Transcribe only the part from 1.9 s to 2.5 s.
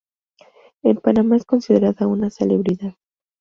una